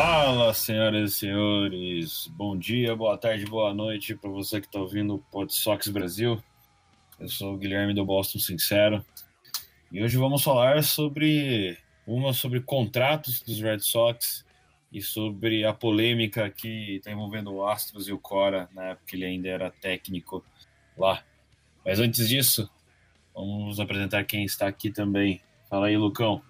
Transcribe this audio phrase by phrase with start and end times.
[0.00, 2.28] Fala, senhoras e senhores.
[2.28, 6.40] Bom dia, boa tarde, boa noite para você que está ouvindo o Pod Sox Brasil.
[7.18, 9.04] Eu sou o Guilherme do Boston Sincero
[9.90, 11.76] e hoje vamos falar sobre
[12.06, 14.46] uma sobre contratos dos Red Sox
[14.92, 19.16] e sobre a polêmica que está envolvendo o Astros e o Cora na época que
[19.16, 20.44] ele ainda era técnico
[20.96, 21.24] lá.
[21.84, 22.70] Mas antes disso,
[23.34, 25.42] vamos apresentar quem está aqui também.
[25.68, 26.40] Fala aí, Lucão.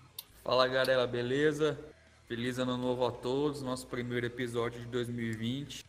[0.45, 1.88] Fala galera, beleza?
[2.29, 5.83] Feliz ano novo a todos, nosso primeiro episódio de 2020.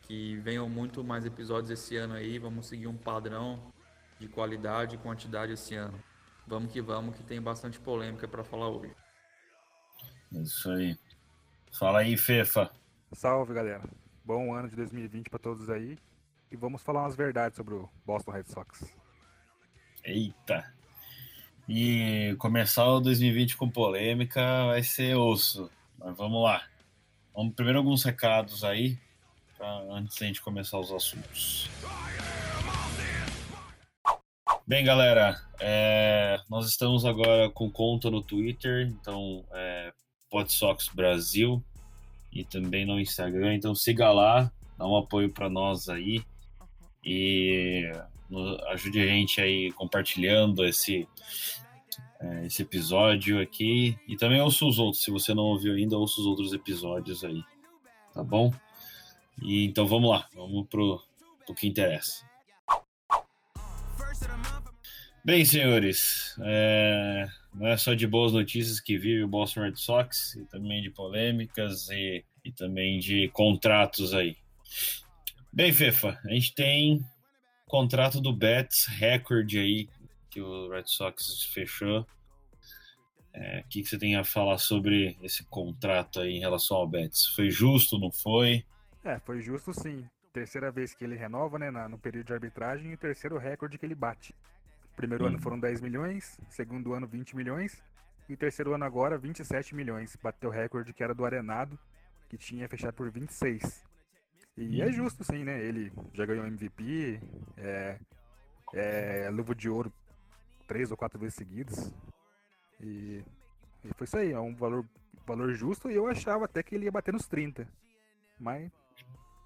[0.00, 3.70] Que venham muito mais episódios esse ano aí, vamos seguir um padrão
[4.18, 6.02] de qualidade e quantidade esse ano.
[6.46, 8.96] Vamos que vamos, que tem bastante polêmica para falar hoje.
[10.32, 10.98] Isso aí.
[11.78, 12.70] Fala aí, Fefa.
[13.12, 13.84] Salve, galera.
[14.24, 15.98] Bom ano de 2020 para todos aí.
[16.50, 18.90] E vamos falar umas verdades sobre o Boston Red Sox.
[20.02, 20.77] Eita.
[21.68, 25.70] E começar o 2020 com polêmica vai ser osso.
[25.98, 26.62] Mas vamos lá.
[27.34, 28.98] Vamos primeiro alguns recados aí,
[29.56, 31.68] pra, antes da gente começar os assuntos.
[34.66, 39.92] Bem, galera, é, nós estamos agora com conta no Twitter, então é
[40.30, 41.62] PodSox Brasil
[42.32, 46.22] e também no Instagram, então siga lá, dá um apoio para nós aí
[47.04, 47.90] e
[48.68, 51.08] ajude a gente aí compartilhando esse
[52.20, 56.20] é, esse episódio aqui e também ouça os outros, se você não ouviu ainda, ouça
[56.20, 57.42] os outros episódios aí,
[58.12, 58.52] tá bom?
[59.42, 61.00] E então vamos lá, vamos pro,
[61.46, 62.26] pro que interessa.
[65.24, 70.34] Bem, senhores, é, não é só de boas notícias que vive o Boston Red Sox,
[70.36, 74.36] e também de polêmicas e, e também de contratos aí.
[75.52, 77.04] Bem, Fefa, a gente tem
[77.66, 79.88] contrato do Betts, recorde aí
[80.30, 82.06] que o Red Sox fechou.
[83.32, 86.88] É, o que, que, você tem a falar sobre esse contrato aí em relação ao
[86.88, 87.26] Betts?
[87.34, 88.64] Foi justo, não foi?
[89.04, 90.04] É, foi justo sim.
[90.32, 93.86] Terceira vez que ele renova, né, no período de arbitragem, e o terceiro recorde que
[93.86, 94.34] ele bate.
[94.96, 95.28] Primeiro hum.
[95.28, 97.82] ano foram 10 milhões, segundo ano 20 milhões,
[98.28, 100.16] e terceiro ano agora 27 milhões.
[100.22, 101.78] Bateu o recorde que era do Arenado,
[102.28, 103.84] que tinha fechado por 26.
[104.56, 104.84] E hum.
[104.84, 105.62] é justo sim, né?
[105.62, 107.20] Ele já ganhou MVP,
[107.56, 107.98] é,
[108.74, 109.92] é luva de ouro
[110.68, 111.92] três ou quatro vezes seguidas.
[112.80, 113.24] E,
[113.84, 114.84] e foi isso aí, é um valor,
[115.26, 117.66] valor justo e eu achava até que ele ia bater nos 30.
[118.38, 118.70] Mas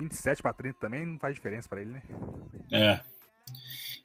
[0.01, 2.03] 27 para 30 também não faz diferença para ele, né?
[2.71, 3.01] É.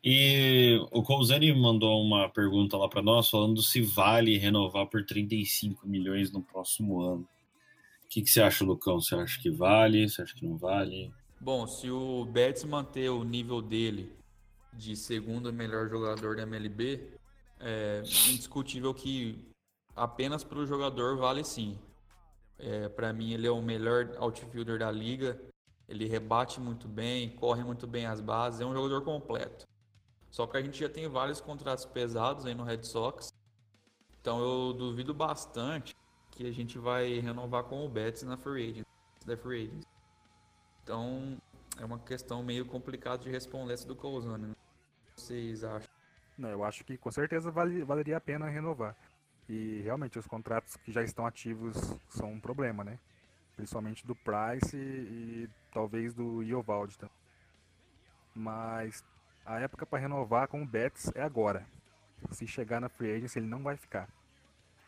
[0.03, 5.88] E o Cousani mandou uma pergunta lá para nós falando se vale renovar por 35
[5.88, 7.27] milhões no próximo ano.
[8.06, 9.01] O que, que você acha, Lucão?
[9.01, 10.07] Você acha que vale?
[10.07, 11.11] Você acha que não vale?
[11.41, 14.16] Bom, se o Betts manter o nível dele
[14.77, 17.11] de segundo melhor jogador da MLB,
[17.59, 19.51] é indiscutível que
[19.95, 21.77] apenas para o jogador vale sim.
[22.59, 25.39] É, para mim, ele é o melhor outfielder da liga.
[25.88, 29.65] Ele rebate muito bem, corre muito bem as bases, é um jogador completo.
[30.29, 33.33] Só que a gente já tem vários contratos pesados aí no Red Sox.
[34.21, 35.95] Então eu duvido bastante
[36.31, 38.85] que a gente vai renovar com o Betts na free agent,
[39.25, 39.71] da free.
[40.83, 41.38] Então
[41.79, 44.47] é uma questão meio complicada de responder essa do Cousane.
[44.47, 44.55] Né?
[45.17, 45.89] Vocês acham?
[46.38, 48.95] Não, eu acho que com certeza vale, valeria a pena renovar.
[49.50, 51.75] E realmente os contratos que já estão ativos
[52.09, 53.00] são um problema, né?
[53.56, 57.16] Principalmente do Price e, e talvez do Iovaldi também.
[58.35, 59.03] Mas
[59.45, 61.66] a época para renovar com o Betts é agora.
[62.31, 64.07] Se chegar na free agency, ele não vai ficar.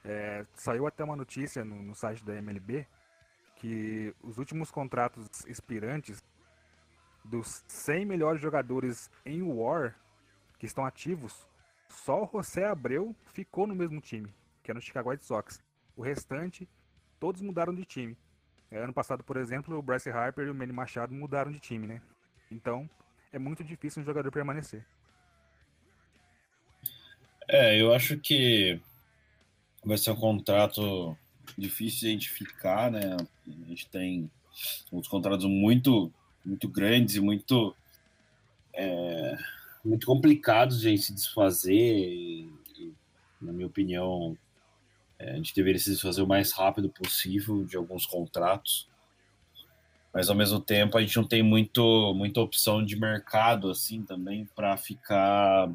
[0.04, 2.88] É, saiu até uma notícia no, no site da MLB
[3.56, 6.24] que os últimos contratos expirantes
[7.26, 9.96] dos 100 melhores jogadores em War
[10.60, 11.48] que estão ativos,
[11.88, 14.32] só o José Abreu ficou no mesmo time,
[14.62, 15.60] que é no Chicago White Sox.
[15.96, 16.68] O restante,
[17.20, 18.16] todos mudaram de time.
[18.70, 21.88] É, ano passado, por exemplo, o Bryce Harper e o Manny Machado mudaram de time,
[21.88, 22.02] né?
[22.52, 22.88] Então,
[23.34, 24.86] é muito difícil um jogador permanecer.
[27.48, 28.80] É, eu acho que
[29.84, 31.18] vai ser um contrato
[31.58, 33.18] difícil de identificar, né?
[33.18, 34.30] A gente tem
[34.92, 36.12] uns contratos muito,
[36.46, 37.76] muito grandes e muito
[38.74, 39.36] é,
[39.84, 42.48] muito complicados de se desfazer.
[43.42, 44.38] Na minha opinião,
[45.18, 48.88] é, a gente deveria se desfazer o mais rápido possível de alguns contratos.
[50.14, 54.48] Mas ao mesmo tempo a gente não tem muito, muita opção de mercado assim também
[54.56, 55.72] para ficar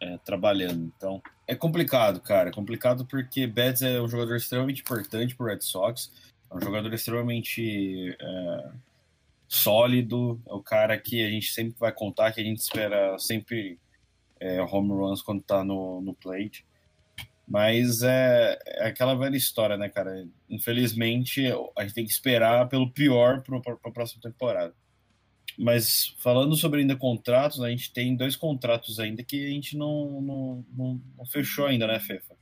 [0.00, 0.92] é, trabalhando.
[0.96, 2.50] Então é complicado, cara.
[2.50, 6.12] É complicado porque Betts é um jogador extremamente importante para Red Sox.
[6.50, 8.70] É um jogador extremamente é,
[9.48, 13.80] sólido, é o cara que a gente sempre vai contar, que a gente espera sempre
[14.38, 16.66] é, home runs quando tá no, no plate.
[17.46, 20.28] Mas é, é, aquela velha história, né, cara?
[20.50, 21.46] Infelizmente,
[21.76, 24.74] a gente tem que esperar pelo pior para a próxima temporada.
[25.58, 30.20] Mas falando sobre ainda contratos, a gente tem dois contratos ainda que a gente não,
[30.20, 32.36] não, não, não fechou ainda, né, Fefa?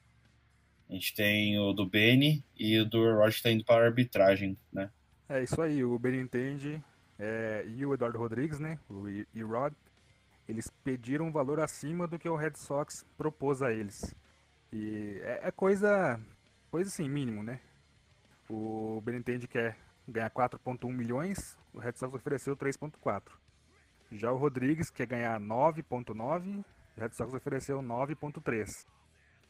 [0.91, 4.91] A gente tem o do Benny e o do Roger está indo para arbitragem, né?
[5.29, 6.83] É isso aí, o Benintendi
[7.19, 8.79] é, e o Eduardo Rodrigues, né?
[8.89, 9.73] O E-Rod,
[10.49, 14.15] eles pediram um valor acima do que o Red Sox propôs a eles.
[14.73, 16.21] E é, é coisa,
[16.71, 17.61] coisa assim, mínimo, né?
[18.49, 19.77] O Benintendi quer
[20.07, 23.23] ganhar 4,1 milhões, o Red Sox ofereceu 3,4.
[24.13, 26.65] Já o Rodrigues quer ganhar 9,9,
[26.97, 28.87] o Red Sox ofereceu 9,3.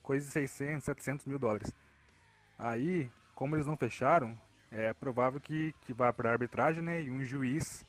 [0.02, 1.72] Coisa de 600, 700 mil dólares.
[2.58, 4.38] Aí, como eles não fecharam,
[4.76, 7.02] é provável que, que vá para arbitragem, né?
[7.02, 7.84] E um juiz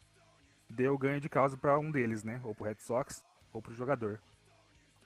[0.69, 2.39] deu ganho de causa para um deles, né?
[2.45, 4.21] Ou para o Red Sox ou para o jogador.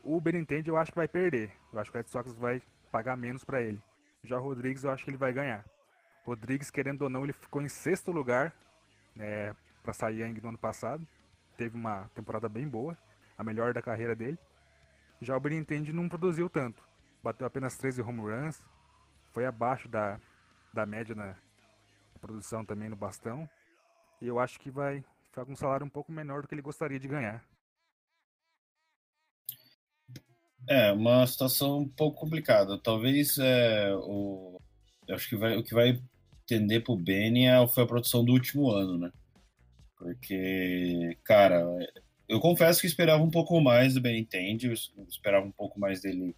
[0.04, 1.52] O Benintendi eu acho que vai perder.
[1.74, 2.62] Eu acho que o Red Sox vai
[2.92, 3.82] pagar menos para ele.
[4.24, 5.66] Já o Rodrigues eu acho que ele vai ganhar.
[6.24, 8.54] Rodrigues, querendo ou não, ele ficou em sexto lugar
[9.16, 11.08] né, para sair Yang no ano passado.
[11.58, 12.96] Teve uma temporada bem boa,
[13.36, 14.38] a melhor da carreira dele.
[15.20, 16.84] Já o Benintendi não produziu tanto.
[17.24, 18.64] Bateu apenas 13 home runs.
[19.32, 20.20] Foi abaixo da,
[20.72, 21.36] da média na
[22.22, 23.50] produção também no bastão.
[24.22, 26.62] E eu acho que vai ficar com um salário um pouco menor do que ele
[26.62, 27.44] gostaria de ganhar.
[30.70, 32.78] É, uma situação um pouco complicada.
[32.78, 34.62] Talvez é, o,
[35.08, 36.00] eu acho que vai, o que vai
[36.46, 39.12] tender pro Benny é, foi a produção do último ano, né?
[39.98, 41.64] Porque, cara,
[42.28, 44.72] eu confesso que esperava um pouco mais do Benintendi,
[45.08, 46.36] esperava um pouco mais dele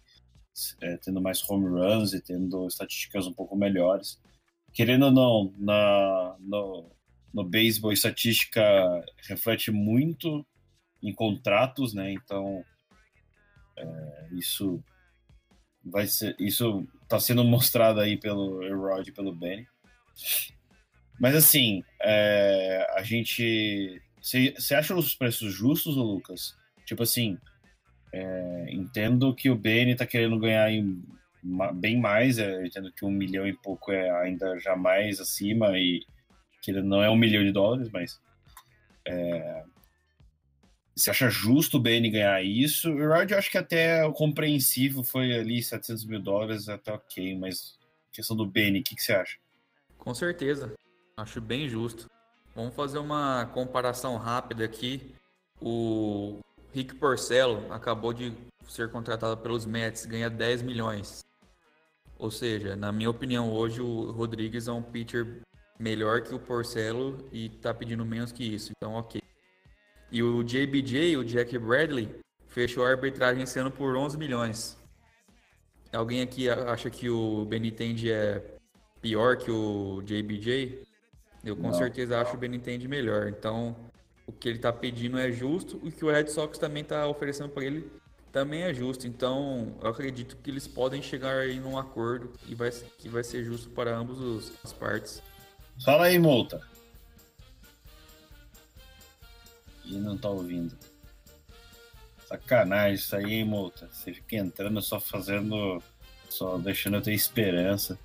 [0.80, 4.20] é, tendo mais home runs e tendo estatísticas um pouco melhores.
[4.74, 6.90] Querendo ou não, na, no,
[7.32, 8.62] no beisebol, estatística
[9.28, 10.44] reflete muito
[11.02, 12.12] em contratos, né?
[12.12, 12.64] Então,
[13.78, 14.82] é, isso
[15.84, 19.66] vai ser, isso está sendo mostrado aí pelo Rod e pelo Benny.
[21.20, 26.56] Mas assim, é, a gente, você acha os preços justos, Lucas?
[26.84, 27.38] Tipo assim,
[28.12, 31.02] é, entendo que o Benny está querendo ganhar em,
[31.74, 36.00] bem mais, é, entendo que um milhão e pouco é ainda jamais acima e
[36.62, 38.18] que não é um milhão de dólares, mas
[39.06, 39.62] é,
[40.96, 42.90] você acha justo o BN ganhar isso?
[42.90, 47.36] O Rod, eu acho que até o compreensivo foi ali 700 mil dólares, até ok,
[47.36, 47.78] mas
[48.10, 49.36] questão do BN, o que, que você acha?
[49.98, 50.72] Com certeza,
[51.16, 52.08] acho bem justo.
[52.54, 55.14] Vamos fazer uma comparação rápida aqui.
[55.60, 56.38] O
[56.72, 58.32] Rick Porcello acabou de
[58.68, 61.24] ser contratado pelos Mets, ganha 10 milhões.
[62.24, 65.42] Ou seja, na minha opinião, hoje o Rodrigues é um pitcher
[65.78, 68.72] melhor que o Porcello e tá pedindo menos que isso.
[68.74, 69.20] Então, ok.
[70.10, 72.08] E o JBJ, o Jack Bradley,
[72.48, 74.78] fechou a arbitragem esse ano por 11 milhões.
[75.92, 78.42] Alguém aqui acha que o Benintendi é
[79.02, 80.82] pior que o JBJ?
[81.44, 81.74] Eu com Não.
[81.74, 83.28] certeza acho o Benintendi melhor.
[83.28, 83.76] Então,
[84.26, 87.06] o que ele está pedindo é justo e o que o Red Sox também está
[87.06, 87.92] oferecendo para ele
[88.34, 89.06] também é justo.
[89.06, 93.44] Então, eu acredito que eles podem chegar aí num acordo e vai, que vai ser
[93.44, 95.22] justo para ambas as partes.
[95.84, 96.60] Fala aí, Multa.
[99.84, 100.76] e não tá ouvindo.
[102.26, 103.86] Sacanagem isso aí, hein, multa?
[103.92, 105.80] Você fica entrando só fazendo.
[106.28, 107.98] só deixando eu ter esperança.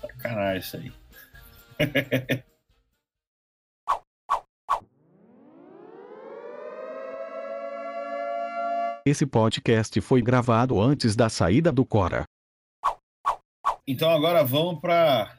[0.00, 2.42] Sacanagem isso aí.
[9.06, 12.24] Esse podcast foi gravado antes da saída do Cora.
[13.86, 15.36] Então agora vamos para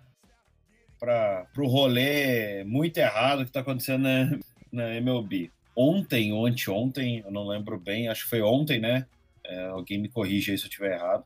[1.00, 4.40] para o rolê muito errado que está acontecendo na,
[4.72, 5.52] na MLB.
[5.76, 9.08] Ontem ou anteontem, eu não lembro bem, acho que foi ontem, né?
[9.44, 11.26] É, alguém me corrige aí se eu estiver errado.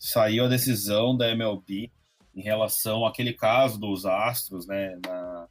[0.00, 1.90] Saiu a decisão da MLB
[2.34, 4.98] em relação àquele caso dos Astros, né?
[5.04, 5.46] Na,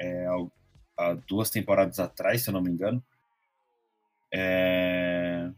[0.00, 0.26] é,
[0.98, 3.00] há duas temporadas atrás, se eu não me engano.
[4.36, 5.48] É,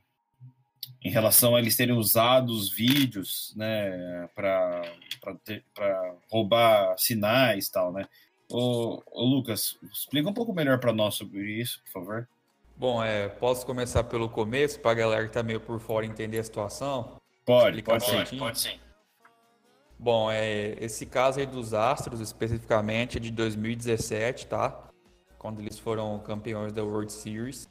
[1.03, 4.83] em relação a eles terem usado os vídeos, né, para
[6.31, 8.07] roubar sinais tal, né?
[8.51, 12.29] Ô, ô, Lucas, explica um pouco melhor para nós sobre isso, por favor.
[12.77, 16.39] Bom, é, posso começar pelo começo para a galera que tá meio por fora entender
[16.39, 17.17] a situação?
[17.47, 18.79] Pode, pode sim, pode sim.
[19.99, 24.91] Bom, é, esse caso aí dos Astros, especificamente, é de 2017, tá?
[25.39, 27.67] Quando eles foram campeões da World Series.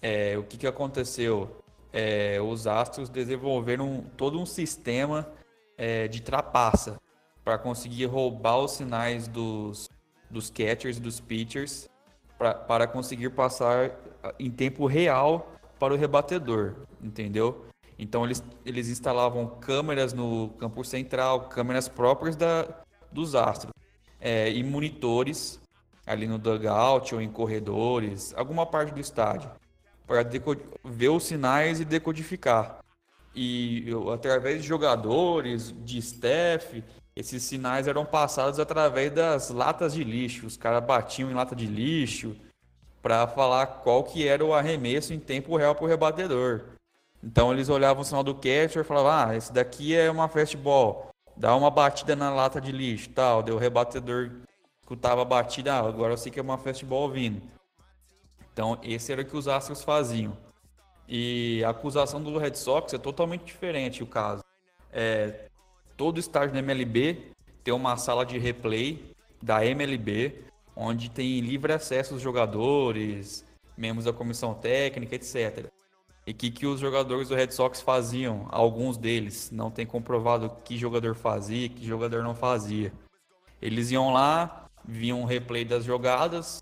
[0.00, 1.62] É, o que, que aconteceu?
[1.92, 5.28] É, os Astros desenvolveram todo um sistema
[5.76, 7.00] é, de trapaça
[7.44, 9.88] para conseguir roubar os sinais dos,
[10.30, 11.88] dos catchers dos pitchers
[12.36, 17.64] pra, para conseguir passar ah, em tempo real para o rebatedor, entendeu?
[17.98, 22.68] Então eles, eles instalavam câmeras no campo central, câmeras próprias da,
[23.10, 23.72] dos Astros,
[24.20, 25.60] é, e monitores
[26.06, 29.50] ali no dugout ou em corredores, alguma parte do estádio,
[30.08, 30.26] para
[30.84, 32.78] ver os sinais e decodificar.
[33.34, 36.82] E através de jogadores, de staff,
[37.14, 40.46] esses sinais eram passados através das latas de lixo.
[40.46, 42.34] Os caras batiam em lata de lixo
[43.02, 46.62] para falar qual que era o arremesso em tempo real para o rebatedor.
[47.22, 51.10] Então eles olhavam o sinal do catcher e falavam: Ah, esse daqui é uma fastball.
[51.36, 53.42] Dá uma batida na lata de lixo, tal.
[53.42, 54.30] Deu o rebatedor
[54.88, 57.42] escutava a batida, ah, agora eu sei que é uma fastball vindo.
[58.58, 60.36] Então, esse era o que os Astros faziam.
[61.08, 64.42] E a acusação do Red Sox é totalmente diferente o caso.
[64.92, 65.48] É,
[65.96, 67.30] todo estádio da MLB
[67.62, 73.44] tem uma sala de replay da MLB, onde tem livre acesso aos jogadores,
[73.76, 75.70] membros da comissão técnica, etc.
[76.26, 78.48] E o que, que os jogadores do Red Sox faziam?
[78.50, 82.92] Alguns deles não tem comprovado que jogador fazia, que jogador não fazia.
[83.62, 86.60] Eles iam lá, viam um replay das jogadas,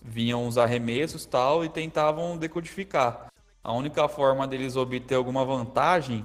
[0.00, 3.26] viam os arremessos tal e tentavam decodificar.
[3.62, 6.24] A única forma deles obter alguma vantagem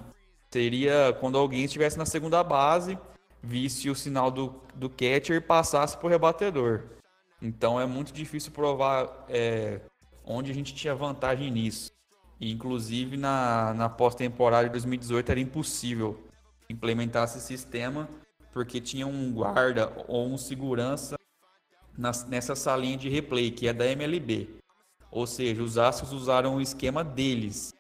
[0.52, 2.98] seria quando alguém estivesse na segunda base,
[3.42, 6.84] visse o sinal do, do catcher e passasse para o rebatedor.
[7.42, 9.82] Então é muito difícil provar é,
[10.24, 11.92] onde a gente tinha vantagem nisso.
[12.40, 16.28] E, inclusive na, na pós-temporada de 2018 era impossível
[16.70, 18.08] implementar esse sistema
[18.52, 21.16] porque tinha um guarda ou um segurança
[21.98, 24.62] nessa salinha de replay, que é da MLB.
[25.12, 27.74] Ou seja, os Astros usaram o esquema deles,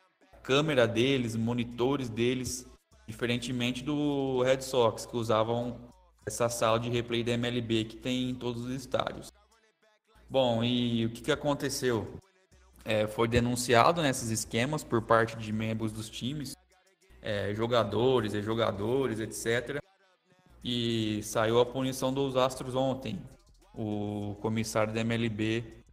[0.43, 2.67] câmera deles, monitores deles,
[3.07, 5.79] diferentemente do Red Sox, que usavam
[6.25, 9.31] essa sala de replay da MLB que tem em todos os estádios.
[10.29, 12.19] Bom, e o que, que aconteceu?
[12.83, 16.55] É, foi denunciado nesses esquemas por parte de membros dos times,
[17.21, 19.81] é, jogadores e jogadores, etc.
[20.63, 23.21] E saiu a punição dos Astros ontem,
[23.73, 25.83] o comissário da MLB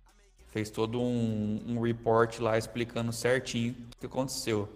[0.48, 4.68] fez todo um, um report lá explicando certinho o que aconteceu.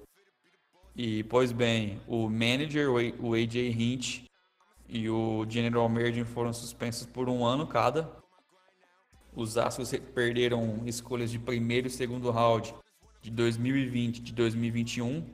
[0.95, 4.25] E, pois bem, o manager, o AJ Hint
[4.89, 8.15] e o General Manager foram suspensos por um ano cada.
[9.35, 12.75] Os Astros perderam escolhas de primeiro e segundo round
[13.23, 15.25] de 2020 de 2021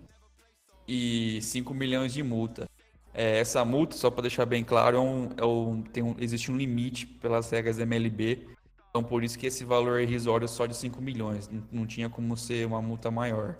[0.87, 2.69] e 5 milhões de multa.
[3.15, 6.51] É, essa multa, só para deixar bem claro, é um, é um, tem um, existe
[6.51, 8.49] um limite pelas regras MLB.
[8.91, 11.49] Então, por isso que esse valor é irrisório só de 5 milhões.
[11.49, 13.57] Não, não tinha como ser uma multa maior.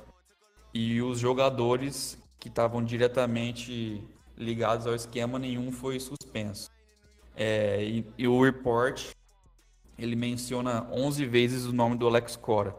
[0.73, 4.03] E os jogadores que estavam diretamente
[4.37, 6.71] ligados ao esquema, nenhum foi suspenso.
[7.37, 9.13] É, e, e, o report
[9.99, 12.75] ele menciona 11 vezes o nome do Alex Cora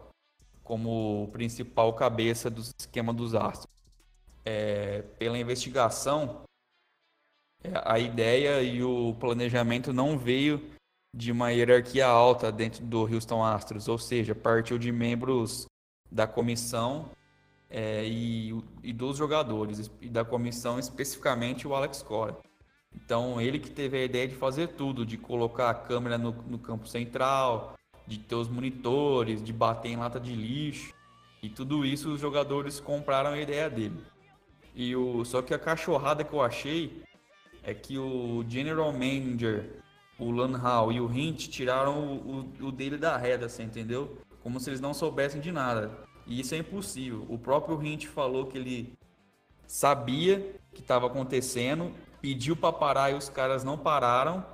[0.69, 3.73] como principal cabeça do esquema dos Astros.
[4.45, 6.43] É, pela investigação,
[7.83, 10.61] a ideia e o planejamento não veio
[11.15, 15.65] de uma hierarquia alta dentro do Houston Astros, ou seja, partiu de membros
[16.11, 17.09] da comissão
[17.69, 22.37] é, e, e, dos jogadores, e da comissão especificamente o Alex Cora.
[22.95, 26.57] Então, ele que teve a ideia de fazer tudo, de colocar a câmera no, no
[26.57, 27.75] campo central,
[28.07, 30.93] de ter os monitores, de bater em lata de lixo,
[31.41, 34.01] e tudo isso os jogadores compraram a ideia dele.
[34.75, 37.03] E o, só que a cachorrada que eu achei
[37.63, 39.81] é que o General Manager,
[40.17, 44.17] o Lan Hall e o Hint tiraram o, o, o dele da reta, você entendeu?
[44.41, 45.91] Como se eles não soubessem de nada.
[46.25, 47.25] E isso é impossível.
[47.29, 48.93] O próprio Hint falou que ele
[49.67, 54.45] sabia que estava acontecendo, pediu para parar e os caras não pararam.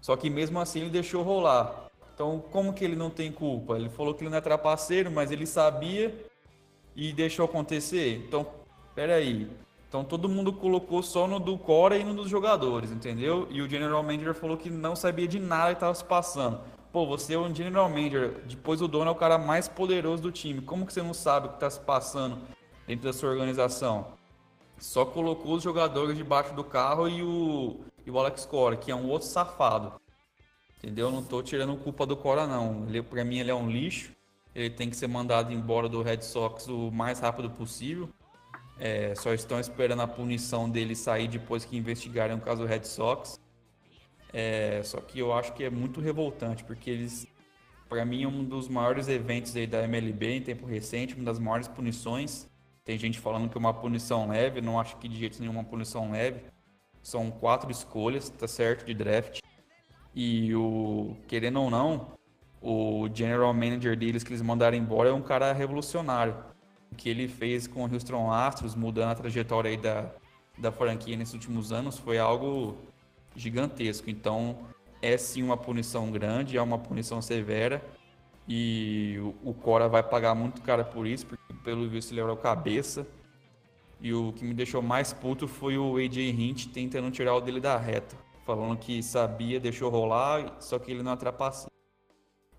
[0.00, 1.88] Só que mesmo assim ele deixou rolar.
[2.14, 3.76] Então, como que ele não tem culpa?
[3.76, 6.14] Ele falou que ele não é trapaceiro, mas ele sabia
[6.94, 8.22] e deixou acontecer.
[8.26, 8.46] Então,
[8.94, 9.50] peraí.
[9.94, 13.46] Então todo mundo colocou só no do Cora e no dos jogadores, entendeu?
[13.48, 16.58] E o General Manager falou que não sabia de nada que estava se passando.
[16.92, 20.32] Pô, você é um General Manager, depois o dono é o cara mais poderoso do
[20.32, 20.60] time.
[20.60, 22.38] Como que você não sabe o que está se passando
[22.88, 24.08] dentro da sua organização?
[24.78, 28.96] Só colocou os jogadores debaixo do carro e o, e o Alex Cora, que é
[28.96, 29.92] um outro safado.
[30.78, 31.08] Entendeu?
[31.12, 32.84] Não estou tirando culpa do Cora, não.
[32.88, 34.10] Ele, pra mim, ele é um lixo.
[34.56, 38.08] Ele tem que ser mandado embora do Red Sox o mais rápido possível.
[38.78, 43.40] É, só estão esperando a punição dele sair depois que investigarem o caso Red Sox.
[44.32, 47.26] É, só que eu acho que é muito revoltante, porque eles,
[47.88, 51.38] para mim, é um dos maiores eventos aí da MLB em tempo recente, uma das
[51.38, 52.48] maiores punições.
[52.84, 55.64] Tem gente falando que é uma punição leve, não acho que de jeito nenhum uma
[55.64, 56.42] punição leve.
[57.00, 59.40] São quatro escolhas, tá certo, de draft.
[60.14, 62.12] E o, querendo ou não,
[62.60, 66.34] o general manager deles que eles mandaram embora é um cara revolucionário.
[66.94, 70.10] Que ele fez com o Houston Astros, mudando a trajetória aí da,
[70.56, 72.78] da franquia nesses últimos anos, foi algo
[73.36, 74.08] gigantesco.
[74.08, 74.58] Então,
[75.02, 77.84] é sim uma punição grande, é uma punição severa.
[78.48, 82.32] E o, o Cora vai pagar muito caro por isso, porque pelo visto ele era
[82.32, 83.06] o cabeça.
[84.00, 87.60] E o que me deixou mais puto foi o AJ Hint tentando tirar o dele
[87.60, 88.16] da reta.
[88.44, 91.68] Falando que sabia, deixou rolar, só que ele não atrapassa.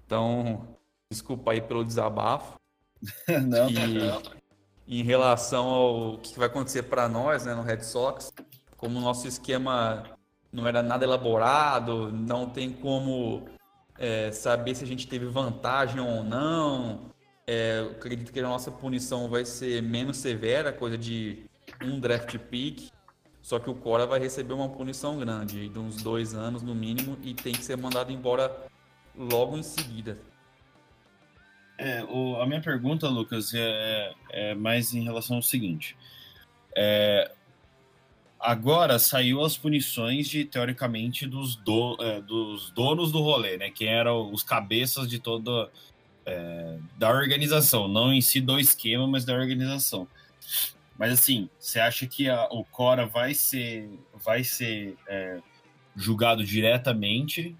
[0.06, 0.68] Então,
[1.12, 2.60] desculpa aí pelo desabafo.
[3.47, 8.31] não, e, em relação ao que vai acontecer para nós né, no Red Sox,
[8.77, 10.03] como o nosso esquema
[10.51, 13.45] não era nada elaborado, não tem como
[13.97, 17.09] é, saber se a gente teve vantagem ou não.
[17.47, 21.45] É, acredito que a nossa punição vai ser menos severa, coisa de
[21.81, 22.89] um draft pick.
[23.41, 27.15] Só que o Cora vai receber uma punição grande, de uns dois anos no mínimo,
[27.21, 28.51] e tem que ser mandado embora
[29.15, 30.17] logo em seguida.
[31.77, 35.96] É, o, a minha pergunta, Lucas, é, é, mais em relação ao seguinte.
[36.75, 37.32] É,
[38.39, 43.70] agora saiu as punições de, teoricamente, dos, do, é, dos donos do rolê, né?
[43.70, 45.70] Que eram os cabeças de toda...
[46.27, 50.08] É, da organização, não em si do esquema, mas da organização.
[50.98, 55.39] Mas assim, você acha que a, o Cora vai ser, vai ser é,
[55.96, 57.55] julgado diretamente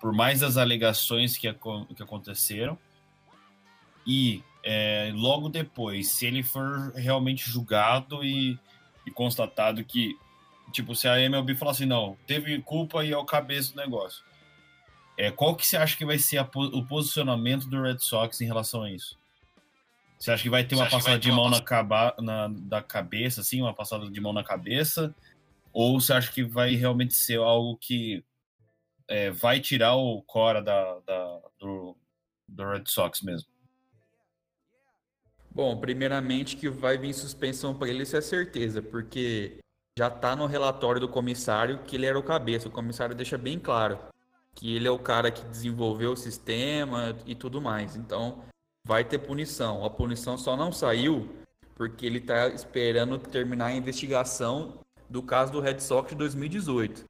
[0.00, 2.78] por mais das alegações que, que aconteceram?
[4.06, 8.58] E é, logo depois, se ele for realmente julgado e,
[9.06, 10.16] e, constatado que,
[10.72, 14.24] tipo, se a MLB falar assim, não, teve culpa e é o cabeça do negócio.
[15.18, 18.46] É, qual que você acha que vai ser a, o posicionamento do Red Sox em
[18.46, 19.18] relação a isso?
[20.18, 23.60] Você acha que vai ter uma passada de mão na, caba, na, da cabeça, assim,
[23.60, 25.14] uma passada de mão na cabeça?
[25.72, 28.24] Ou você acha que vai realmente ser algo que
[29.06, 31.96] é, vai tirar o Cora da, da do,
[32.48, 33.48] do Red Sox mesmo?
[35.56, 39.56] Bom, primeiramente que vai vir suspensão para ele, isso é certeza, porque
[39.98, 42.68] já está no relatório do comissário que ele era o cabeça.
[42.68, 43.98] O comissário deixa bem claro
[44.54, 47.96] que ele é o cara que desenvolveu o sistema e tudo mais.
[47.96, 48.44] Então,
[48.84, 49.82] vai ter punição.
[49.82, 51.26] A punição só não saiu
[51.74, 57.06] porque ele está esperando terminar a investigação do caso do Red Sox de 2018.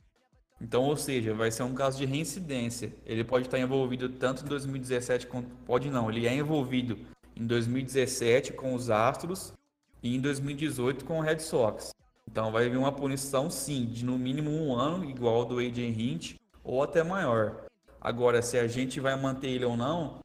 [0.60, 2.94] Então, ou seja, vai ser um caso de reincidência.
[3.04, 5.50] Ele pode estar envolvido tanto em 2017 quanto.
[5.66, 6.96] Pode não, ele é envolvido
[7.36, 9.52] em 2017 com os Astros
[10.02, 11.94] e em 2018 com o Red Sox.
[12.28, 15.78] Então vai vir uma punição sim, de no mínimo um ano, igual ao do AJ
[15.78, 17.66] Hint, ou até maior.
[18.00, 20.20] Agora, se a gente vai manter ele ou não,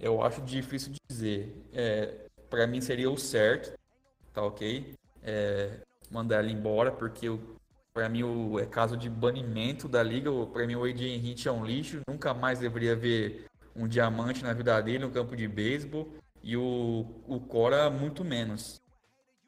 [0.00, 1.64] eu acho difícil dizer.
[1.72, 3.78] É, para mim seria o certo,
[4.32, 4.94] tá ok?
[5.22, 7.26] É, mandar ele embora, porque
[7.92, 10.30] para mim o, é caso de banimento da liga.
[10.46, 14.52] Para mim o AJ Hint é um lixo, nunca mais deveria ver um diamante na
[14.52, 18.80] vida dele, no campo de beisebol, e o, o Cora muito menos.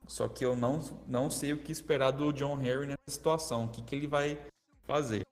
[0.06, 3.68] Só que eu não, não sei o que esperar do John Harry nessa situação, o
[3.68, 4.38] que, que ele vai
[4.86, 5.22] fazer.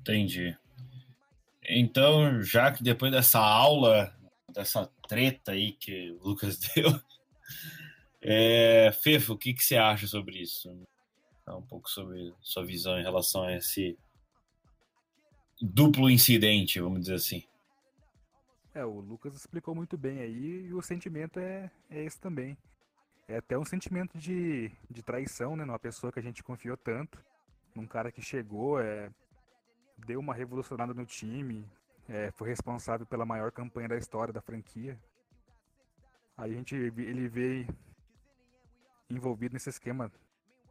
[0.00, 0.56] Entendi.
[1.68, 4.16] Então, já que depois dessa aula,
[4.48, 6.98] dessa treta aí que o Lucas deu,
[8.22, 10.70] é, Fefo, o que, que você acha sobre isso?
[11.54, 13.98] um pouco sobre sua visão em relação a esse
[15.60, 17.44] duplo incidente, vamos dizer assim.
[18.74, 22.56] É, o Lucas explicou muito bem aí e o sentimento é, é esse também.
[23.26, 25.64] É até um sentimento de, de traição, né?
[25.64, 27.22] Numa pessoa que a gente confiou tanto.
[27.74, 29.10] Num cara que chegou, é,
[30.06, 31.66] deu uma revolucionada no time,
[32.08, 34.98] é, foi responsável pela maior campanha da história da franquia.
[36.36, 37.66] Aí a gente, ele veio
[39.10, 40.10] envolvido nesse esquema,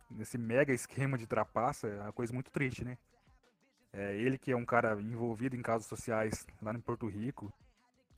[0.09, 2.97] nesse mega esquema de trapaça, é uma coisa muito triste, né?
[3.97, 7.51] É, ele que é um cara envolvido em casos sociais lá em Porto Rico,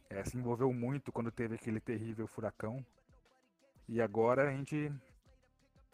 [0.10, 2.86] é, se envolveu muito quando teve aquele terrível furacão.
[3.88, 4.92] E agora a gente,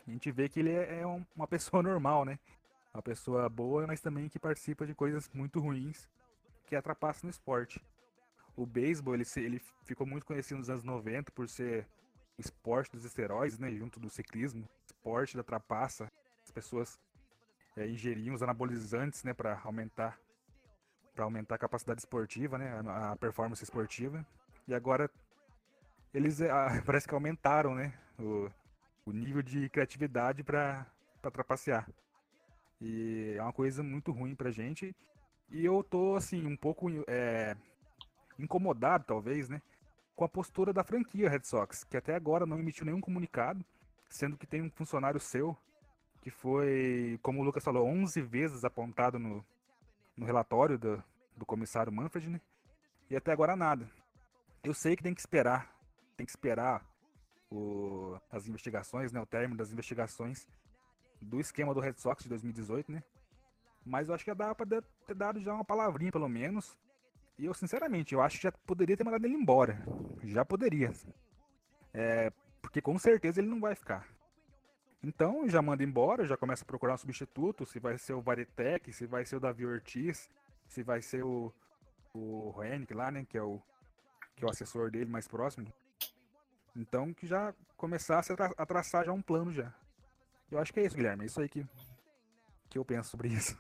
[0.08, 2.40] a gente vê que ele é, é uma pessoa normal, né?
[2.96, 6.10] Uma pessoa boa, mas também que participa de coisas muito ruins
[6.66, 7.80] que atrapalham no esporte.
[8.58, 11.88] O beisebol, ele, ele ficou muito conhecido nos anos 90 por ser
[12.40, 13.72] esporte dos esteroides, né?
[13.72, 16.12] Junto do ciclismo, esporte da trapaça.
[16.44, 17.00] As pessoas
[17.76, 20.18] é, ingeriam os anabolizantes, né, para aumentar
[21.14, 24.26] para aumentar a capacidade esportiva, né, a, a performance esportiva.
[24.68, 25.10] E agora
[26.14, 26.50] eles é,
[26.86, 28.50] parece que aumentaram, né, o,
[29.06, 30.86] o nível de criatividade para
[31.32, 31.88] trapacear.
[32.82, 34.94] E é uma coisa muito ruim pra gente.
[35.50, 37.56] E eu tô assim um pouco é,
[38.38, 39.62] incomodado, talvez, né,
[40.16, 43.64] com a postura da franquia Red Sox, que até agora não emitiu nenhum comunicado,
[44.10, 45.58] sendo que tem um funcionário seu
[46.26, 49.46] que foi, como o Lucas falou, 11 vezes apontado no,
[50.18, 51.04] no relatório do,
[51.38, 52.42] do comissário Manfred, né?
[53.12, 53.88] E até agora nada.
[54.64, 55.72] Eu sei que tem que esperar,
[56.18, 56.84] tem que esperar
[57.52, 60.48] o, as investigações, né, o término das investigações
[61.22, 63.04] do esquema do Red Sox de 2018, né?
[63.86, 66.76] Mas eu acho que dá para ter dado já uma palavrinha pelo menos.
[67.38, 69.86] E eu sinceramente, eu acho que já poderia ter mandado ele embora.
[70.24, 70.92] Já poderia.
[71.94, 72.34] É,
[72.64, 74.15] porque com certeza ele não vai ficar.
[75.06, 78.92] Então já manda embora, já começa a procurar um substituto, se vai ser o Varetec,
[78.92, 80.28] se vai ser o Davi Ortiz,
[80.68, 81.54] se vai ser o,
[82.12, 83.62] o Henrique lá, né, que é o,
[84.36, 85.72] que é o assessor dele mais próximo.
[86.76, 89.72] Então que já começasse a, tra a traçar já um plano já.
[90.50, 91.64] Eu acho que é isso, Guilherme, é isso aí que,
[92.68, 93.56] que eu penso sobre isso.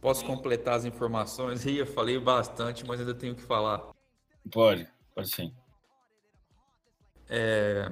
[0.00, 1.64] Posso completar as informações?
[1.66, 3.92] Eu falei bastante, mas ainda tenho que falar.
[4.50, 5.54] Pode, pode sim.
[7.28, 7.90] É,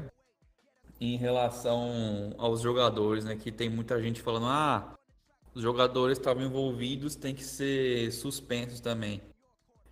[1.03, 3.35] em relação aos jogadores, né?
[3.35, 4.97] Que tem muita gente falando, ah,
[5.53, 9.21] os jogadores estavam envolvidos, tem que ser suspensos também.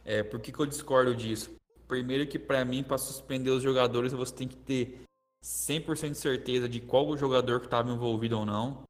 [0.05, 1.51] É, por que, que eu discordo disso?
[1.89, 5.03] Primeiro que para mim, para suspender os jogadores, você tem que ter
[5.43, 8.85] 100% de certeza de qual o jogador que estava envolvido ou não.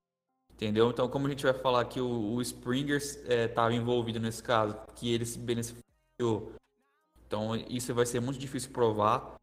[0.52, 0.90] Entendeu?
[0.90, 4.76] Então, como a gente vai falar que o, o Springer estava é, envolvido nesse caso,
[4.94, 6.52] que ele se beneficiou.
[7.26, 9.39] Então, isso vai ser muito difícil provar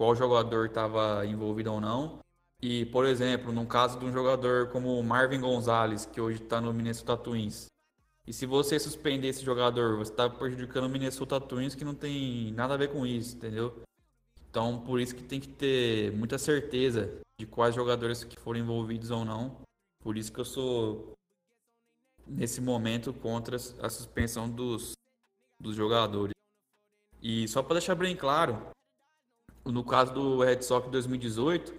[0.00, 2.20] qual jogador estava envolvido ou não.
[2.62, 6.72] E, por exemplo, no caso de um jogador como Marvin Gonzalez, que hoje está no
[6.72, 7.66] Minnesota Twins,
[8.26, 12.50] e se você suspender esse jogador, você está prejudicando o Minnesota Twins, que não tem
[12.52, 13.82] nada a ver com isso, entendeu?
[14.48, 19.10] Então, por isso que tem que ter muita certeza de quais jogadores que foram envolvidos
[19.10, 19.60] ou não.
[20.02, 21.12] Por isso que eu sou,
[22.26, 24.92] nesse momento, contra a suspensão dos,
[25.60, 26.32] dos jogadores.
[27.20, 28.70] E só para deixar bem claro,
[29.64, 31.74] no caso do Red Sox 2018,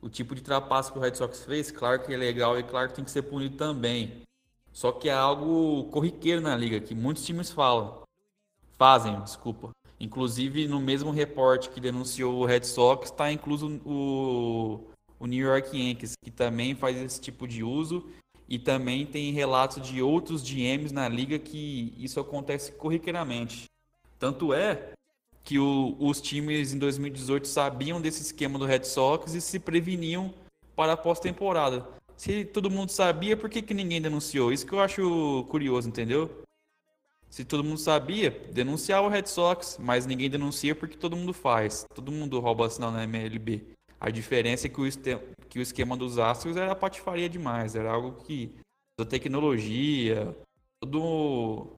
[0.00, 2.88] o tipo de trapaça que o Red Sox fez, claro que é legal e claro
[2.88, 4.22] que tem que ser punido também.
[4.72, 8.02] Só que é algo corriqueiro na liga, que muitos times falam.
[8.76, 9.70] Fazem, desculpa.
[9.98, 14.84] Inclusive, no mesmo reporte que denunciou o Red Sox, está incluso o,
[15.18, 18.08] o New York Yankees, que também faz esse tipo de uso.
[18.48, 23.64] E também tem relatos de outros GMs na liga que isso acontece corriqueiramente.
[24.18, 24.92] Tanto é
[25.48, 30.34] que o, os times em 2018 sabiam desse esquema do Red Sox e se preveniam
[30.76, 31.88] para a pós-temporada.
[32.18, 34.52] Se todo mundo sabia, por que, que ninguém denunciou?
[34.52, 36.42] Isso que eu acho curioso, entendeu?
[37.30, 41.86] Se todo mundo sabia, denunciar o Red Sox, mas ninguém denuncia porque todo mundo faz.
[41.94, 43.68] Todo mundo rouba sinal na MLB.
[43.98, 44.84] A diferença é que o,
[45.48, 48.54] que o esquema dos Astros era patifaria demais, era algo que
[49.00, 50.36] a tecnologia,
[50.78, 51.77] todo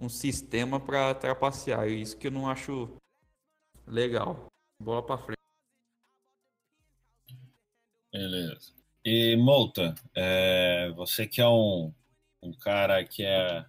[0.00, 1.86] um sistema para trapacear.
[1.88, 2.96] Isso que eu não acho
[3.86, 4.46] legal.
[4.82, 5.36] Bola para frente.
[8.10, 8.72] Beleza.
[9.04, 11.92] E Molta, é, você que é um,
[12.42, 13.64] um cara que é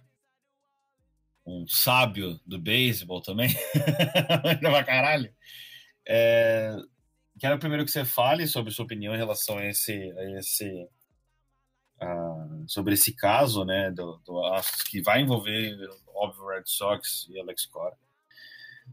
[1.44, 3.50] um sábio do beisebol também,
[4.60, 5.34] pra caralho.
[6.06, 6.76] É,
[7.38, 10.88] quero primeiro que você fale sobre sua opinião em relação a esse, a esse
[12.66, 14.42] sobre esse caso, né, do, do
[14.90, 15.76] que vai envolver,
[16.22, 17.96] óbvio, Red Sox e Alex Cora.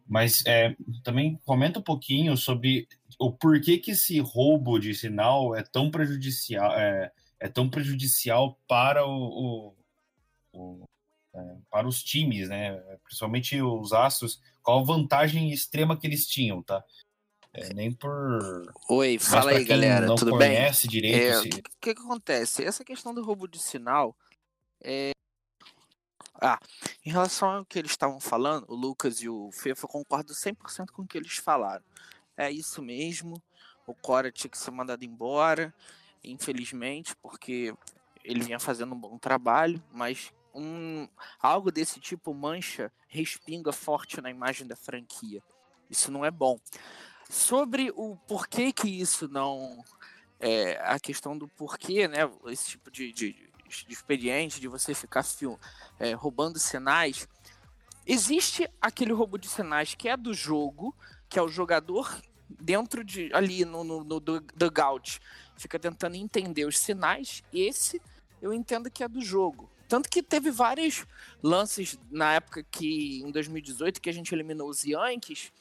[0.07, 2.87] Mas é, também comenta um pouquinho sobre
[3.19, 9.05] o porquê que esse roubo de sinal é tão prejudicial, é, é tão prejudicial para
[9.05, 9.73] o,
[10.53, 10.85] o, o
[11.33, 12.75] é, para os times, né?
[13.03, 14.41] Principalmente os Astros.
[14.61, 16.83] Qual a vantagem extrema que eles tinham, tá?
[17.53, 18.71] É, nem por.
[18.89, 20.05] Oi, fala aí, galera.
[20.05, 21.01] Não tudo conhece bem?
[21.01, 21.17] direito.
[21.17, 22.63] É, o que, que, que, acontece?
[22.63, 24.15] Essa questão do roubo de sinal.
[24.81, 25.11] É...
[26.41, 26.59] Ah,
[27.05, 30.91] em relação ao que eles estavam falando, o Lucas e o Fefa, eu concordo 100%
[30.91, 31.83] com o que eles falaram.
[32.37, 33.41] É isso mesmo.
[33.85, 35.73] O Cora tinha que ser mandado embora,
[36.23, 37.73] infelizmente, porque
[38.23, 41.07] ele vinha fazendo um bom trabalho, mas um,
[41.41, 45.41] algo desse tipo mancha, respinga forte na imagem da franquia.
[45.89, 46.57] Isso não é bom.
[47.29, 49.83] Sobre o porquê que isso não.
[50.39, 52.19] É, a questão do porquê, né?
[52.45, 55.25] Esse tipo de, de, de expediente de você ficar
[55.99, 57.27] é, roubando sinais.
[58.05, 60.95] Existe aquele roubo de sinais que é do jogo,
[61.29, 65.21] que é o jogador dentro de ali no, no, no dugout
[65.59, 67.43] fica tentando entender os sinais.
[67.53, 68.01] Esse
[68.41, 69.69] eu entendo que é do jogo.
[69.87, 71.05] Tanto que teve vários
[71.43, 75.51] lances na época que, em 2018, que a gente eliminou os Yankees,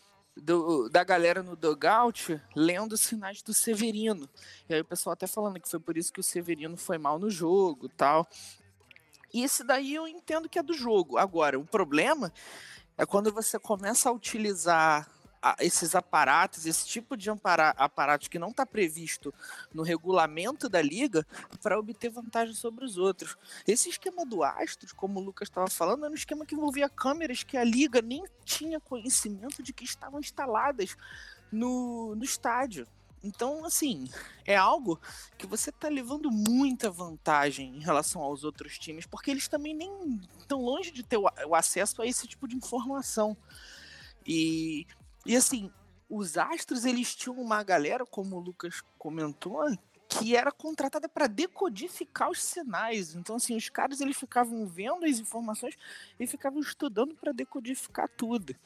[0.43, 4.29] do, da galera no dugout lendo sinais do Severino.
[4.69, 7.19] E aí o pessoal até falando que foi por isso que o Severino foi mal
[7.19, 8.29] no jogo tal.
[9.33, 11.19] E esse daí eu entendo que é do jogo.
[11.19, 12.33] Agora, o problema
[12.97, 15.09] é quando você começa a utilizar
[15.61, 19.33] esses aparatos, esse tipo de aparato que não está previsto
[19.73, 21.27] no regulamento da liga
[21.63, 23.37] para obter vantagem sobre os outros.
[23.67, 27.43] Esse esquema do Astros, como o Lucas estava falando, era um esquema que envolvia câmeras
[27.43, 30.97] que a liga nem tinha conhecimento de que estavam instaladas
[31.51, 32.87] no, no estádio.
[33.23, 34.09] Então, assim,
[34.45, 35.01] é algo
[35.37, 40.21] que você tá levando muita vantagem em relação aos outros times, porque eles também nem
[40.39, 43.37] estão longe de ter o acesso a esse tipo de informação.
[44.25, 44.87] E,
[45.29, 45.71] e assim,
[46.09, 49.63] os Astros, eles tinham uma galera, como o Lucas comentou,
[50.09, 53.15] que era contratada para decodificar os sinais.
[53.15, 55.77] Então, assim, os caras eles ficavam vendo as informações
[56.19, 58.57] e ficavam estudando para decodificar tudo.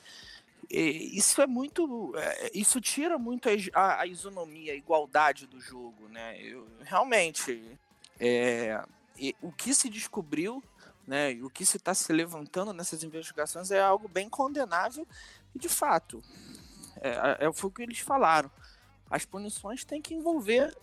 [0.71, 2.13] E isso é muito.
[2.17, 6.41] é, Isso tira muito a, a- isonomia, a igualdade do jogo, né?
[6.41, 7.77] Eu, realmente,
[8.21, 8.83] é,
[9.43, 10.63] o que se descobriu,
[11.07, 11.33] né?
[11.43, 15.07] O que se está se levantando nessas investigações é algo bem condenável
[15.55, 16.23] e, de fato,
[17.01, 18.51] é, é, foi o que eles falaram.
[19.11, 20.75] As punições têm que envolver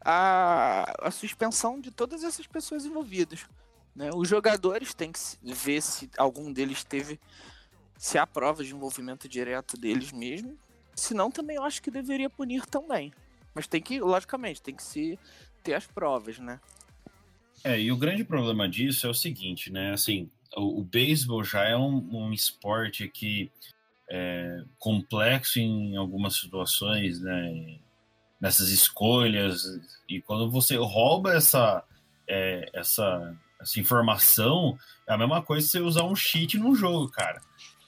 [0.00, 3.46] a, a suspensão de todas essas pessoas envolvidas.
[3.94, 4.10] Né?
[4.14, 7.20] Os jogadores têm que se- ver se algum deles teve
[7.98, 10.58] se há provas de envolvimento direto deles mesmo.
[10.94, 13.12] Senão, também eu acho que deveria punir também.
[13.54, 15.18] Mas tem que, logicamente, tem que se
[15.62, 16.60] ter as provas, né?
[17.62, 19.92] É, e o grande problema disso é o seguinte, né?
[19.92, 23.50] Assim, o, o beisebol já é um, um esporte que
[24.10, 27.78] é complexo em algumas situações, né?
[28.40, 29.62] Nessas escolhas.
[30.08, 31.84] E quando você rouba essa,
[32.26, 37.08] é, essa, essa informação, é a mesma coisa que você usar um cheat num jogo,
[37.08, 37.40] cara.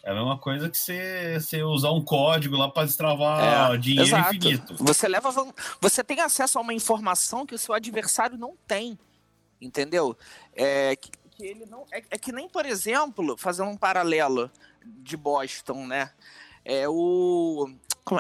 [0.04, 4.08] É a mesma coisa que você, você usar um código lá para destravar É, dinheiro
[4.08, 4.34] exato.
[4.36, 4.76] infinito.
[4.78, 5.30] Você leva
[5.80, 8.98] você tem acesso a uma informação que o seu adversário não tem,
[9.60, 10.16] entendeu?
[10.54, 11.10] É que,
[11.42, 14.50] que ele não é, é que nem por exemplo, fazendo um paralelo
[14.84, 16.12] de Boston, né?
[16.64, 17.68] É o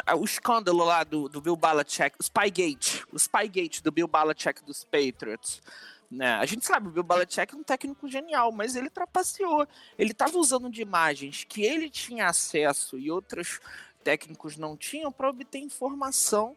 [0.06, 0.14] é?
[0.14, 4.84] o escândalo lá do, do Bill Belichick, o Spygate, o Spygate do Bill Belichick dos
[4.84, 5.62] Patriots.
[6.10, 6.34] Né?
[6.34, 9.66] A gente sabe, o Bill Belichick é um técnico genial, mas ele trapaceou.
[9.98, 13.60] Ele estava usando de imagens que ele tinha acesso e outros
[14.04, 16.56] técnicos não tinham para obter informação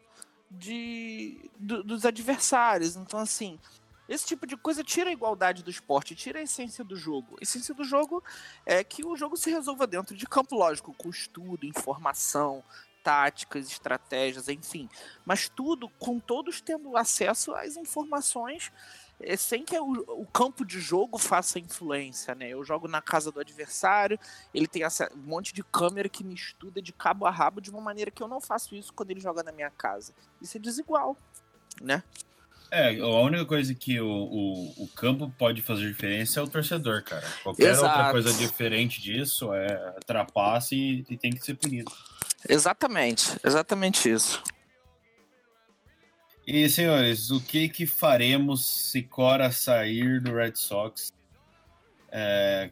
[0.50, 2.96] de, do- dos adversários.
[2.96, 3.58] Então, assim,
[4.08, 7.36] esse tipo de coisa tira a igualdade do esporte, tira a essência do jogo.
[7.40, 8.22] A essência do jogo
[8.64, 12.62] é que o jogo se resolva dentro de campo, lógico, com estudo, informação,
[13.02, 14.88] táticas, estratégias, enfim.
[15.24, 18.72] Mas tudo com todos tendo acesso às informações
[19.18, 22.50] é, sem que o, o campo de jogo faça influência, né?
[22.50, 24.18] Eu jogo na casa do adversário,
[24.52, 27.70] ele tem essa- um monte de câmera que me estuda de cabo a rabo de
[27.70, 30.12] uma maneira que eu não faço isso quando ele joga na minha casa.
[30.42, 31.16] Isso é desigual,
[31.80, 32.02] né?
[32.78, 37.02] É, a única coisa que o, o, o campo pode fazer diferença é o torcedor,
[37.02, 37.26] cara.
[37.42, 38.10] Qualquer outra Exato.
[38.10, 41.90] coisa diferente disso é trapaça e, e tem que ser punido.
[42.46, 44.42] Exatamente, exatamente isso.
[46.46, 51.10] E, senhores, o que que faremos se Cora sair do Red Sox?
[52.12, 52.70] É,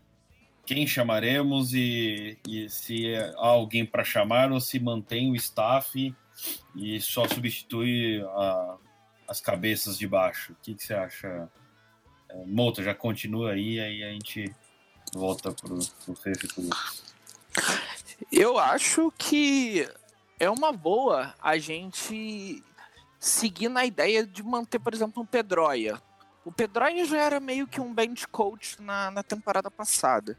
[0.66, 6.14] quem chamaremos e, e se há alguém para chamar ou se mantém o staff
[6.76, 8.76] e só substitui a-
[9.28, 10.52] as cabeças de baixo?
[10.52, 11.48] O que, que você acha?
[12.28, 14.54] É, já continua aí, aí a gente
[15.12, 16.14] volta pro, pro
[16.62, 17.04] Lucas.
[18.30, 19.88] Eu acho que
[20.38, 22.62] é uma boa a gente
[23.18, 26.00] seguir na ideia de manter, por exemplo, um Pedroia.
[26.44, 30.38] O Pedroia já era meio que um bench coach na, na temporada passada.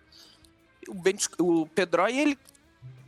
[0.88, 2.38] O, bench, o Pedroia, ele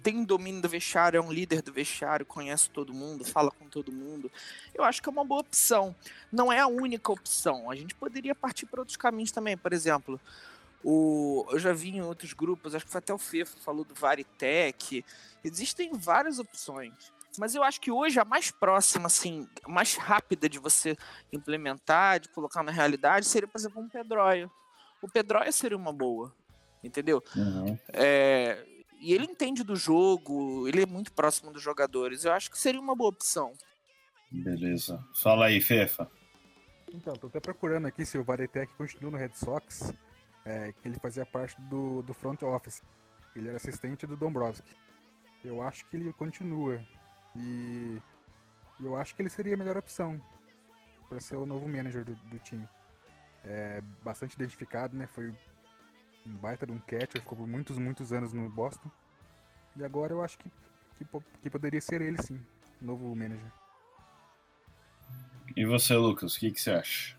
[0.08, 3.92] tem domínio do vestiário, é um líder do vestiário, conhece todo mundo, fala com todo
[3.92, 4.32] mundo.
[4.74, 5.94] Eu acho que é uma boa opção.
[6.32, 7.70] Não é a única opção.
[7.70, 9.58] A gente poderia partir para outros caminhos também.
[9.58, 10.18] Por exemplo,
[10.82, 13.94] o, eu já vi em outros grupos, acho que foi até o Fefo falou do
[13.94, 15.04] Varitec.
[15.44, 16.94] Existem várias opções.
[17.38, 20.96] Mas eu acho que hoje a mais próxima, assim, a mais rápida de você
[21.34, 24.50] implementar, de colocar na realidade, seria, por exemplo, um Pedroia.
[25.02, 26.34] O Pedroia seria uma boa,
[26.82, 27.22] entendeu?
[27.90, 28.66] É,
[29.00, 32.26] e ele entende do jogo, ele é muito próximo dos jogadores.
[32.26, 33.54] Eu acho que seria uma boa opção.
[34.32, 35.04] Beleza.
[35.14, 36.10] Fala aí, Fefa.
[36.94, 39.94] Então, tô até procurando aqui se o Varetec continua no Red Sox,
[40.46, 42.82] é, que ele fazia parte do, do front office.
[43.36, 44.76] Ele era assistente do Dombrowski.
[45.44, 46.82] Eu acho que ele continua.
[47.36, 48.02] E
[48.80, 50.20] eu acho que ele seria a melhor opção
[51.08, 52.68] para ser o novo manager do, do time.
[53.44, 55.08] É bastante identificado, né?
[55.08, 55.34] Foi
[56.28, 58.90] um baita de um catcher, ficou por muitos, muitos anos no Boston.
[59.76, 60.50] E agora eu acho que,
[60.98, 61.06] que,
[61.42, 62.40] que poderia ser ele sim,
[62.82, 63.52] o novo manager.
[65.56, 67.18] E você, Lucas, o que, que você acha?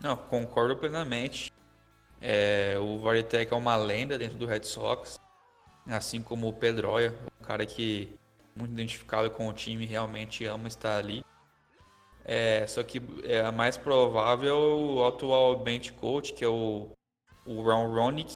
[0.00, 1.52] Não, concordo plenamente.
[2.20, 5.20] É, o Varitek é uma lenda dentro do Red Sox.
[5.86, 8.18] assim como o Pedroia, um cara que
[8.56, 11.24] muito identificado com o time, realmente ama estar ali.
[12.24, 16.88] É, só que é a mais provável o atual bench coach, que é o,
[17.44, 18.34] o Ron Ronick,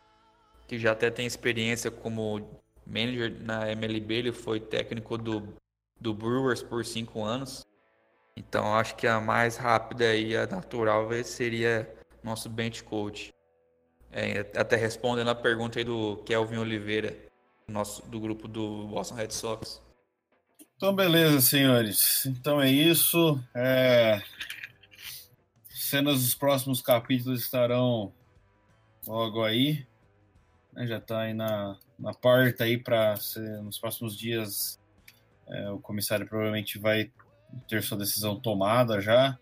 [0.67, 2.47] que já até tem experiência como
[2.87, 5.55] manager na MLB, ele foi técnico do,
[5.99, 7.67] do Brewers por cinco anos.
[8.37, 11.91] Então acho que a mais rápida e a natural seria
[12.23, 13.33] nosso bench coach.
[14.13, 17.17] É, até respondendo a pergunta aí do Kelvin Oliveira,
[17.67, 19.83] nosso, do grupo do Boston Red Sox.
[20.79, 22.25] Então, beleza, senhores.
[22.25, 23.43] Então é isso.
[23.53, 24.23] É...
[25.69, 28.13] Cenas dos próximos capítulos estarão
[29.05, 29.85] logo aí.
[30.73, 33.17] Né, já está aí na, na porta aí para
[33.65, 34.81] nos próximos dias.
[35.49, 37.11] É, o comissário provavelmente vai
[37.67, 39.37] ter sua decisão tomada já.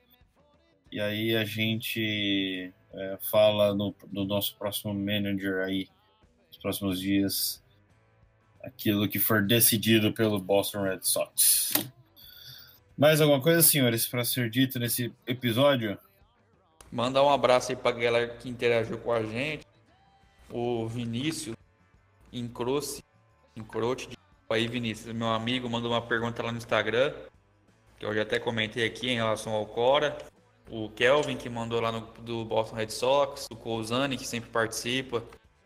[0.91, 5.87] E aí a gente é, fala no, no, nosso próximo manager aí,
[6.49, 7.63] nos próximos dias,
[8.67, 11.73] aquilo que for decidido pelo Boston Red Sox.
[12.99, 15.99] Mais alguma coisa, senhores, para ser dito nesse episódio?
[16.91, 19.67] Mandar um abraço aí para a galera que interagiu com a gente.
[20.51, 21.57] O Vinícius
[22.33, 23.03] Encroce,
[23.57, 24.09] Encrote.
[24.49, 27.13] Aí, Vinícius, meu amigo, mandou uma pergunta lá no Instagram
[27.99, 30.17] que eu já até comentei aqui em relação ao Cora,
[30.71, 35.23] o Kelvin que mandou lá no do Boston Red Sox, o Cousani que sempre participa,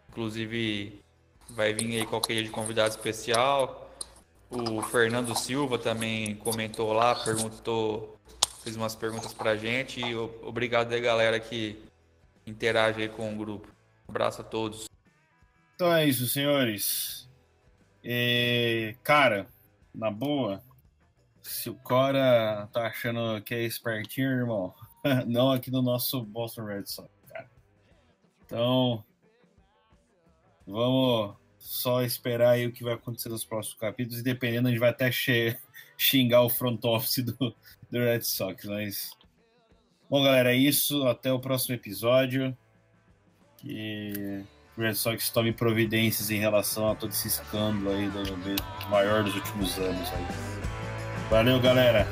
[0.09, 1.01] inclusive
[1.55, 3.91] vai vir aí qualquer dia de convidado especial.
[4.51, 8.19] O Fernando Silva também comentou lá, perguntou,
[8.63, 11.81] fez umas perguntas pra gente e obrigado aí galera que
[12.47, 13.69] interage aí com o grupo.
[14.09, 14.87] Um abraço a todos.
[15.75, 17.29] Então é isso, senhores.
[19.05, 19.47] Cara,
[19.95, 20.63] na boa,
[21.43, 24.75] se o Cora tá achando que é espertinho, irmão,
[25.27, 27.51] não aqui no nosso Boston Red Sox, cara.
[28.45, 29.05] Então,
[30.67, 34.81] vamos só esperar aí o que vai acontecer nos próximos capítulos e dependendo a gente
[34.81, 35.11] vai até
[35.96, 37.55] xingar o front office do,
[37.90, 39.11] do Red Sox, mas...
[40.09, 41.07] Bom, galera, é isso.
[41.07, 42.57] Até o próximo episódio.
[43.59, 44.44] Que
[44.77, 49.23] o Red Sox tome providências em relação a todo esse escândalo aí do, do maior
[49.23, 50.27] dos últimos anos aí.
[51.31, 52.09] Valeu, galera.